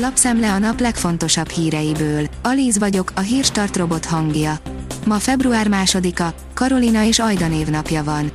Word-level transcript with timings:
Lapszemle 0.00 0.52
a 0.52 0.58
nap 0.58 0.80
legfontosabb 0.80 1.48
híreiből. 1.48 2.28
Alíz 2.42 2.78
vagyok, 2.78 3.12
a 3.14 3.20
hírstart 3.20 3.76
robot 3.76 4.04
hangja. 4.04 4.58
Ma 5.06 5.18
február 5.18 5.68
másodika, 5.68 6.34
Karolina 6.54 7.04
és 7.04 7.18
Ajda 7.18 7.48
névnapja 7.48 8.04
van. 8.04 8.30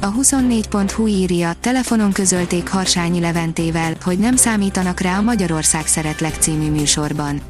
A 0.00 0.12
24.hu 0.12 1.06
írja, 1.06 1.52
telefonon 1.60 2.12
közölték 2.12 2.68
Harsányi 2.68 3.20
Leventével, 3.20 3.94
hogy 4.02 4.18
nem 4.18 4.36
számítanak 4.36 5.00
rá 5.00 5.18
a 5.18 5.22
Magyarország 5.22 5.86
Szeretlek 5.86 6.34
című 6.38 6.70
műsorban. 6.70 7.40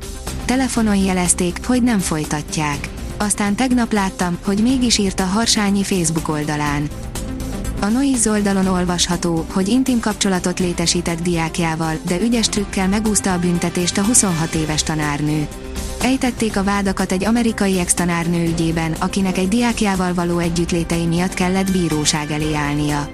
Telefonon 0.44 0.96
jelezték, 0.96 1.66
hogy 1.66 1.82
nem 1.82 1.98
folytatják. 1.98 2.88
Aztán 3.16 3.54
tegnap 3.54 3.92
láttam, 3.92 4.38
hogy 4.44 4.62
mégis 4.62 4.98
írt 4.98 5.20
a 5.20 5.24
Harsányi 5.24 5.82
Facebook 5.82 6.28
oldalán. 6.28 6.88
A 7.84 7.88
Noiz 7.88 8.26
oldalon 8.26 8.66
olvasható, 8.66 9.46
hogy 9.52 9.68
intim 9.68 10.00
kapcsolatot 10.00 10.58
létesített 10.58 11.22
diákjával, 11.22 11.94
de 12.06 12.20
ügyes 12.20 12.48
trükkel 12.48 12.88
megúszta 12.88 13.32
a 13.32 13.38
büntetést 13.38 13.98
a 13.98 14.04
26 14.04 14.54
éves 14.54 14.82
tanárnő. 14.82 15.48
Ejtették 16.02 16.56
a 16.56 16.64
vádakat 16.64 17.12
egy 17.12 17.24
amerikai 17.24 17.78
ex-tanárnő 17.78 18.46
ügyében, 18.46 18.92
akinek 18.92 19.38
egy 19.38 19.48
diákjával 19.48 20.14
való 20.14 20.38
együttlétei 20.38 21.06
miatt 21.06 21.34
kellett 21.34 21.70
bíróság 21.70 22.30
elé 22.30 22.54
állnia. 22.54 23.08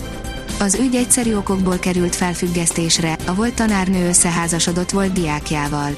Az 0.61 0.75
ügy 0.75 0.95
egyszerű 0.95 1.35
okokból 1.35 1.79
került 1.79 2.17
felfüggesztésre, 2.17 3.17
a 3.27 3.35
volt 3.35 3.55
tanárnő 3.55 4.09
összeházasodott 4.09 4.91
volt 4.91 5.13
diákjával. 5.13 5.97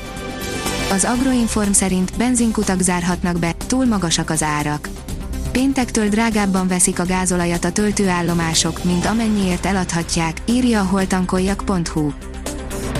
Az 0.90 1.04
Agroinform 1.04 1.70
szerint 1.70 2.16
benzinkutak 2.16 2.80
zárhatnak 2.80 3.38
be, 3.38 3.54
túl 3.66 3.86
magasak 3.86 4.30
az 4.30 4.42
árak. 4.42 4.88
Péntektől 5.52 6.08
drágábban 6.08 6.68
veszik 6.68 6.98
a 6.98 7.06
gázolajat 7.06 7.64
a 7.64 7.72
töltőállomások, 7.72 8.84
mint 8.84 9.06
amennyiért 9.06 9.66
eladhatják, 9.66 10.36
írja 10.44 10.80
a 10.80 10.84
holtankoljak.hu. 10.84 12.10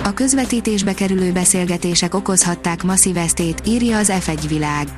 A 0.04 0.14
közvetítésbe 0.14 0.94
kerülő 0.94 1.32
beszélgetések 1.32 2.14
okozhatták 2.14 2.82
masszív 2.82 3.16
esztét, 3.16 3.62
írja 3.66 3.98
az 3.98 4.12
F1 4.12 4.44
világ. 4.48 4.88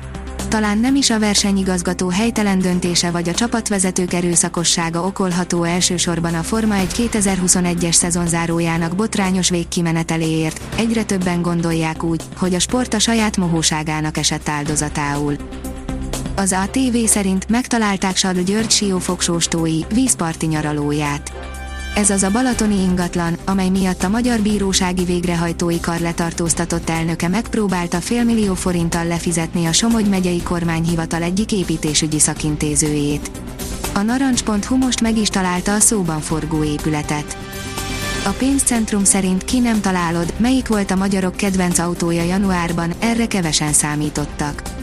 Talán 0.47 0.77
nem 0.77 0.95
is 0.95 1.09
a 1.09 1.19
versenyigazgató 1.19 2.09
helytelen 2.09 2.59
döntése 2.59 3.11
vagy 3.11 3.29
a 3.29 3.33
csapatvezetők 3.33 4.13
erőszakossága 4.13 5.05
okolható 5.05 5.63
elsősorban 5.63 6.33
a 6.33 6.43
Forma 6.43 6.75
1 6.75 6.87
2021-es 6.95 7.93
szezonzárójának 7.93 8.95
botrányos 8.95 9.49
végkimeneteléért, 9.49 10.61
egyre 10.77 11.03
többen 11.03 11.41
gondolják 11.41 12.03
úgy, 12.03 12.23
hogy 12.37 12.53
a 12.53 12.59
sport 12.59 12.93
a 12.93 12.99
saját 12.99 13.37
mohóságának 13.37 14.17
esett 14.17 14.49
áldozatául. 14.49 15.35
Az 16.37 16.55
ATV 16.63 16.97
szerint 17.05 17.49
megtalálták 17.49 18.15
Sadl 18.15 18.39
György 18.39 18.71
siófogsóstói, 18.71 19.79
vízparti 19.93 20.45
nyaralóját. 20.45 21.31
Ez 21.95 22.09
az 22.09 22.23
a 22.23 22.31
balatoni 22.31 22.81
ingatlan, 22.81 23.37
amely 23.45 23.69
miatt 23.69 24.03
a 24.03 24.09
Magyar 24.09 24.39
Bírósági 24.39 25.03
Végrehajtói 25.03 25.79
Kar 25.79 25.99
letartóztatott 25.99 26.89
elnöke 26.89 27.27
megpróbálta 27.27 27.97
félmillió 27.97 28.53
forinttal 28.53 29.05
lefizetni 29.05 29.65
a 29.65 29.71
Somogy 29.71 30.09
megyei 30.09 30.43
kormányhivatal 30.43 31.21
egyik 31.21 31.51
építésügyi 31.51 32.19
szakintézőjét. 32.19 33.31
A 33.93 34.01
narancs.hu 34.01 34.77
most 34.77 35.01
meg 35.01 35.17
is 35.17 35.29
találta 35.29 35.73
a 35.73 35.79
szóban 35.79 36.21
forgó 36.21 36.63
épületet. 36.63 37.37
A 38.25 38.29
pénzcentrum 38.29 39.03
szerint 39.03 39.45
ki 39.45 39.59
nem 39.59 39.81
találod, 39.81 40.33
melyik 40.37 40.67
volt 40.67 40.91
a 40.91 40.95
magyarok 40.95 41.35
kedvenc 41.35 41.79
autója 41.79 42.23
januárban, 42.23 42.93
erre 42.99 43.27
kevesen 43.27 43.73
számítottak. 43.73 44.74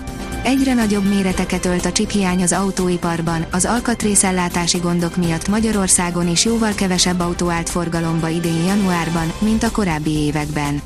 Egyre 0.44 0.74
nagyobb 0.74 1.08
méreteket 1.08 1.64
ölt 1.64 1.84
a 1.84 1.92
csiphiány 1.92 2.42
az 2.42 2.52
autóiparban, 2.52 3.46
az 3.50 3.64
alkatrészellátási 3.64 4.78
gondok 4.78 5.16
miatt 5.16 5.48
Magyarországon 5.48 6.28
is 6.28 6.44
jóval 6.44 6.72
kevesebb 6.74 7.20
autó 7.20 7.50
állt 7.50 7.68
forgalomba 7.68 8.28
idén 8.28 8.64
januárban, 8.64 9.32
mint 9.38 9.62
a 9.62 9.70
korábbi 9.70 10.10
években. 10.10 10.80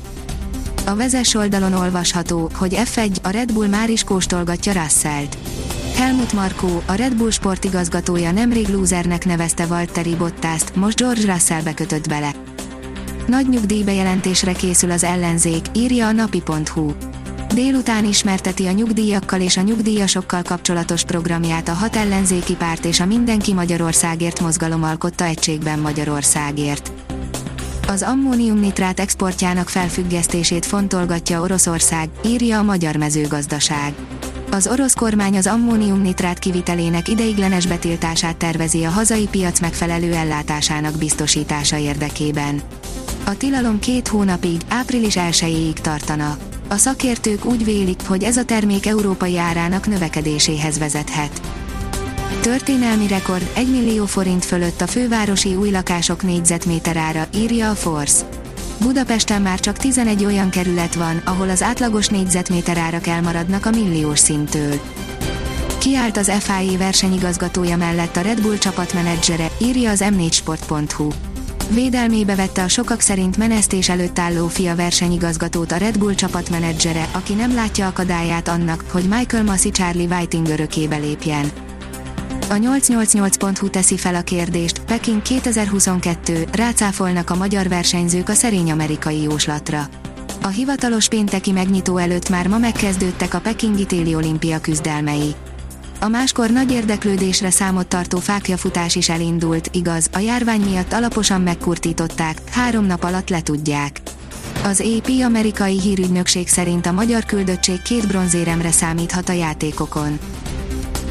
A 0.85 0.95
vezes 0.95 1.33
oldalon 1.33 1.73
olvasható, 1.73 2.49
hogy 2.53 2.73
F1, 2.75 3.21
a 3.23 3.29
Red 3.29 3.53
Bull 3.53 3.67
már 3.67 3.89
is 3.89 4.03
kóstolgatja 4.03 4.73
Russellt. 4.73 5.37
Helmut 5.95 6.33
Markó, 6.33 6.81
a 6.85 6.93
Red 6.93 7.15
Bull 7.15 7.31
sportigazgatója 7.31 8.31
nemrég 8.31 8.67
lúzernek 8.67 9.25
nevezte 9.25 9.65
Valtteri 9.65 10.15
Bottaszt, 10.15 10.75
most 10.75 10.99
George 10.99 11.33
Russell 11.33 11.73
kötött 11.73 12.07
bele. 12.07 12.31
Nagy 13.27 13.49
nyugdíjbejelentésre 13.49 14.51
készül 14.51 14.91
az 14.91 15.03
ellenzék, 15.03 15.65
írja 15.73 16.07
a 16.07 16.11
napi.hu. 16.11 16.91
Délután 17.57 18.05
ismerteti 18.05 18.65
a 18.65 18.71
nyugdíjakkal 18.71 19.41
és 19.41 19.57
a 19.57 19.61
nyugdíjasokkal 19.61 20.41
kapcsolatos 20.41 21.03
programját 21.03 21.69
a 21.69 21.73
hat 21.73 21.95
ellenzéki 21.95 22.55
párt 22.55 22.85
és 22.85 22.99
a 22.99 23.05
Mindenki 23.05 23.53
Magyarországért 23.53 24.39
mozgalom 24.39 24.83
alkotta 24.83 25.23
egységben 25.23 25.79
Magyarországért. 25.79 26.91
Az 27.87 28.01
ammóniumnitrát 28.01 28.99
exportjának 28.99 29.69
felfüggesztését 29.69 30.65
fontolgatja 30.65 31.41
Oroszország, 31.41 32.09
írja 32.25 32.57
a 32.57 32.63
Magyar 32.63 32.95
Mezőgazdaság. 32.95 33.93
Az 34.51 34.67
orosz 34.67 34.93
kormány 34.93 35.37
az 35.37 35.47
ammóniumnitrát 35.47 36.39
kivitelének 36.39 37.07
ideiglenes 37.07 37.65
betiltását 37.65 38.37
tervezi 38.37 38.83
a 38.83 38.89
hazai 38.89 39.27
piac 39.31 39.59
megfelelő 39.59 40.13
ellátásának 40.13 40.97
biztosítása 40.97 41.77
érdekében. 41.77 42.61
A 43.25 43.37
tilalom 43.37 43.79
két 43.79 44.07
hónapig, 44.07 44.61
április 44.67 45.15
1 45.15 45.73
tartana. 45.81 46.37
A 46.69 46.77
szakértők 46.77 47.45
úgy 47.45 47.63
vélik, 47.63 47.99
hogy 48.07 48.23
ez 48.23 48.37
a 48.37 48.45
termék 48.45 48.85
európai 48.85 49.37
árának 49.37 49.87
növekedéséhez 49.87 50.77
vezethet. 50.77 51.41
Történelmi 52.41 53.07
rekord 53.07 53.51
1 53.55 53.71
millió 53.71 54.05
forint 54.05 54.45
fölött 54.45 54.81
a 54.81 54.87
fővárosi 54.87 55.55
új 55.55 55.69
lakások 55.69 56.23
négyzetméter 56.23 56.97
ára, 56.97 57.27
írja 57.35 57.69
a 57.69 57.75
Force. 57.75 58.25
Budapesten 58.81 59.41
már 59.41 59.59
csak 59.59 59.77
11 59.77 60.25
olyan 60.25 60.49
kerület 60.49 60.95
van, 60.95 61.21
ahol 61.25 61.49
az 61.49 61.63
átlagos 61.63 62.07
négyzetméter 62.07 62.77
árak 62.77 63.07
elmaradnak 63.07 63.65
a 63.65 63.69
milliós 63.69 64.19
szintől. 64.19 64.79
Kiállt 65.77 66.17
az 66.17 66.31
FIA 66.39 66.77
versenyigazgatója 66.77 67.77
mellett 67.77 68.15
a 68.15 68.21
Red 68.21 68.41
Bull 68.41 68.57
csapatmenedzsere, 68.57 69.51
írja 69.61 69.91
az 69.91 70.03
m4sport.hu. 70.05 71.09
Védelmébe 71.69 72.35
vette 72.35 72.63
a 72.63 72.67
sokak 72.67 72.99
szerint 72.99 73.37
menesztés 73.37 73.89
előtt 73.89 74.19
álló 74.19 74.47
fia 74.47 74.75
versenyigazgatót 74.75 75.71
a 75.71 75.77
Red 75.77 75.97
Bull 75.97 76.13
csapatmenedzsere, 76.13 77.09
aki 77.11 77.33
nem 77.33 77.53
látja 77.53 77.87
akadályát 77.87 78.47
annak, 78.47 78.83
hogy 78.91 79.03
Michael 79.03 79.43
Massey 79.43 79.71
Charlie 79.71 80.05
Whiting 80.05 80.47
örökébe 80.47 80.97
lépjen. 80.97 81.51
A 82.49 82.53
888.hu 82.53 83.69
teszi 83.69 83.97
fel 83.97 84.15
a 84.15 84.21
kérdést, 84.21 84.81
Peking 84.81 85.21
2022, 85.21 86.47
rácáfolnak 86.51 87.29
a 87.29 87.35
magyar 87.35 87.67
versenyzők 87.67 88.29
a 88.29 88.33
szerény 88.33 88.71
amerikai 88.71 89.21
jóslatra. 89.21 89.87
A 90.41 90.47
hivatalos 90.47 91.07
pénteki 91.07 91.51
megnyitó 91.51 91.97
előtt 91.97 92.29
már 92.29 92.47
ma 92.47 92.57
megkezdődtek 92.57 93.33
a 93.33 93.39
Pekingi 93.39 93.85
téli 93.85 94.15
olimpia 94.15 94.59
küzdelmei. 94.59 95.35
A 95.99 96.07
máskor 96.07 96.49
nagy 96.49 96.71
érdeklődésre 96.71 97.49
számot 97.49 97.87
tartó 97.87 98.17
fákjafutás 98.17 98.95
is 98.95 99.09
elindult, 99.09 99.69
igaz, 99.71 100.09
a 100.13 100.19
járvány 100.19 100.61
miatt 100.61 100.93
alaposan 100.93 101.41
megkurtították, 101.41 102.41
három 102.49 102.85
nap 102.85 103.03
alatt 103.03 103.29
letudják. 103.29 104.01
Az 104.63 104.81
AP 104.81 105.09
amerikai 105.23 105.79
hírügynökség 105.79 106.47
szerint 106.47 106.85
a 106.85 106.91
magyar 106.91 107.25
küldöttség 107.25 107.81
két 107.81 108.07
bronzéremre 108.07 108.71
számíthat 108.71 109.29
a 109.29 109.31
játékokon. 109.31 110.19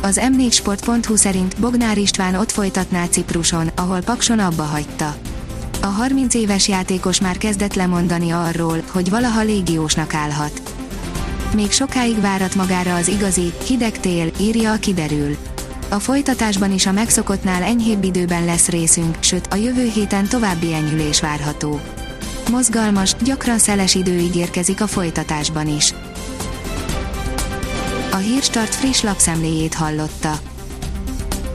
Az 0.02 0.20
m4sport.hu 0.22 1.16
szerint 1.16 1.56
Bognár 1.60 1.98
István 1.98 2.34
ott 2.34 2.50
folytatná 2.50 3.06
Cipruson, 3.06 3.70
ahol 3.76 4.00
Pakson 4.00 4.38
abba 4.38 4.62
hagyta. 4.62 5.16
A 5.82 5.86
30 5.86 6.34
éves 6.34 6.68
játékos 6.68 7.20
már 7.20 7.38
kezdett 7.38 7.74
lemondani 7.74 8.30
arról, 8.30 8.82
hogy 8.90 9.10
valaha 9.10 9.42
légiósnak 9.42 10.14
állhat 10.14 10.75
még 11.54 11.70
sokáig 11.70 12.20
várat 12.20 12.54
magára 12.54 12.94
az 12.94 13.08
igazi, 13.08 13.52
hideg 13.66 14.00
tél, 14.00 14.30
írja 14.40 14.72
a 14.72 14.76
kiderül. 14.76 15.36
A 15.88 15.98
folytatásban 15.98 16.72
is 16.72 16.86
a 16.86 16.92
megszokottnál 16.92 17.62
enyhébb 17.62 18.04
időben 18.04 18.44
lesz 18.44 18.68
részünk, 18.68 19.16
sőt 19.20 19.46
a 19.46 19.56
jövő 19.56 19.90
héten 19.94 20.28
további 20.28 20.74
enyhülés 20.74 21.20
várható. 21.20 21.80
Mozgalmas, 22.50 23.14
gyakran 23.24 23.58
szeles 23.58 23.94
idő 23.94 24.18
ígérkezik 24.18 24.80
a 24.80 24.86
folytatásban 24.86 25.76
is. 25.76 25.94
A 28.12 28.16
Hírstart 28.16 28.74
friss 28.74 29.02
lapszemléjét 29.02 29.74
hallotta. 29.74 30.55